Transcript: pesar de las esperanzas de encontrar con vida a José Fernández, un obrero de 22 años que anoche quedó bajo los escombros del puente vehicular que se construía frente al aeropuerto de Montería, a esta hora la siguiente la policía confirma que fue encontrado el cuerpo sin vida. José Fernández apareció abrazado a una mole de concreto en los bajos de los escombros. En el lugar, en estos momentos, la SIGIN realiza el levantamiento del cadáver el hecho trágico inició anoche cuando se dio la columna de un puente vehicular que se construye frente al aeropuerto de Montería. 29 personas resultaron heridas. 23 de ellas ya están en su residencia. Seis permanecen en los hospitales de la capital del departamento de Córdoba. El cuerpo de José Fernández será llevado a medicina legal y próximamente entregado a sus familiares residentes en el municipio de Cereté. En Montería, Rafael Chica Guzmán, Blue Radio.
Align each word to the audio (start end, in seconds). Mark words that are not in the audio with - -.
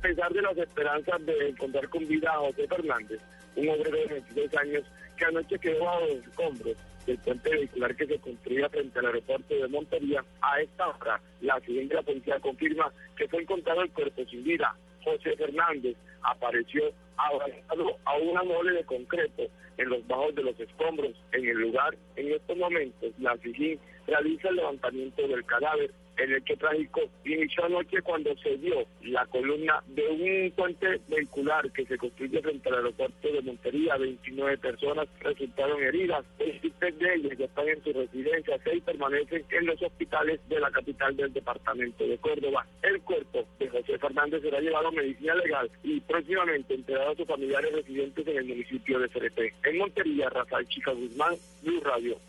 pesar 0.00 0.32
de 0.32 0.42
las 0.42 0.56
esperanzas 0.56 1.24
de 1.26 1.48
encontrar 1.48 1.88
con 1.88 2.06
vida 2.06 2.30
a 2.30 2.38
José 2.38 2.66
Fernández, 2.68 3.20
un 3.56 3.68
obrero 3.68 3.98
de 3.98 4.06
22 4.06 4.56
años 4.56 4.84
que 5.16 5.24
anoche 5.24 5.58
quedó 5.58 5.84
bajo 5.84 6.06
los 6.06 6.26
escombros 6.26 6.76
del 7.06 7.18
puente 7.18 7.50
vehicular 7.50 7.96
que 7.96 8.06
se 8.06 8.18
construía 8.18 8.68
frente 8.68 8.98
al 8.98 9.06
aeropuerto 9.06 9.54
de 9.54 9.68
Montería, 9.68 10.24
a 10.40 10.60
esta 10.60 10.88
hora 10.88 11.20
la 11.40 11.58
siguiente 11.60 11.94
la 11.94 12.02
policía 12.02 12.38
confirma 12.40 12.92
que 13.16 13.28
fue 13.28 13.42
encontrado 13.42 13.82
el 13.82 13.90
cuerpo 13.90 14.24
sin 14.26 14.44
vida. 14.44 14.76
José 15.02 15.34
Fernández 15.36 15.96
apareció 16.22 16.82
abrazado 17.16 17.96
a 18.04 18.16
una 18.18 18.42
mole 18.42 18.72
de 18.72 18.84
concreto 18.84 19.44
en 19.78 19.88
los 19.88 20.06
bajos 20.06 20.34
de 20.34 20.42
los 20.42 20.60
escombros. 20.60 21.12
En 21.32 21.48
el 21.48 21.56
lugar, 21.56 21.96
en 22.16 22.32
estos 22.32 22.56
momentos, 22.56 23.12
la 23.18 23.36
SIGIN 23.38 23.78
realiza 24.06 24.48
el 24.48 24.56
levantamiento 24.56 25.26
del 25.26 25.44
cadáver 25.44 25.90
el 26.18 26.34
hecho 26.34 26.56
trágico 26.56 27.00
inició 27.24 27.64
anoche 27.64 28.02
cuando 28.02 28.36
se 28.38 28.56
dio 28.58 28.86
la 29.02 29.24
columna 29.26 29.82
de 29.86 30.06
un 30.08 30.50
puente 30.52 31.00
vehicular 31.08 31.70
que 31.72 31.86
se 31.86 31.96
construye 31.96 32.40
frente 32.42 32.68
al 32.68 32.76
aeropuerto 32.76 33.32
de 33.32 33.42
Montería. 33.42 33.96
29 33.96 34.58
personas 34.58 35.08
resultaron 35.20 35.82
heridas. 35.82 36.24
23 36.38 36.98
de 36.98 37.14
ellas 37.14 37.38
ya 37.38 37.44
están 37.44 37.68
en 37.68 37.84
su 37.84 37.92
residencia. 37.92 38.58
Seis 38.64 38.82
permanecen 38.82 39.44
en 39.50 39.66
los 39.66 39.80
hospitales 39.82 40.40
de 40.48 40.60
la 40.60 40.70
capital 40.70 41.16
del 41.16 41.32
departamento 41.32 42.04
de 42.06 42.18
Córdoba. 42.18 42.66
El 42.82 43.00
cuerpo 43.02 43.46
de 43.58 43.68
José 43.68 43.98
Fernández 43.98 44.42
será 44.42 44.60
llevado 44.60 44.88
a 44.88 44.92
medicina 44.92 45.34
legal 45.36 45.70
y 45.82 46.00
próximamente 46.00 46.74
entregado 46.74 47.12
a 47.12 47.16
sus 47.16 47.26
familiares 47.26 47.72
residentes 47.72 48.26
en 48.26 48.36
el 48.38 48.44
municipio 48.44 48.98
de 48.98 49.08
Cereté. 49.08 49.54
En 49.64 49.78
Montería, 49.78 50.28
Rafael 50.30 50.66
Chica 50.68 50.92
Guzmán, 50.92 51.34
Blue 51.62 51.80
Radio. 51.80 52.28